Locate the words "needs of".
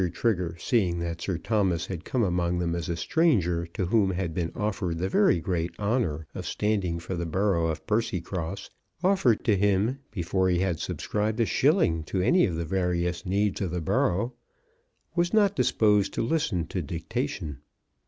13.27-13.69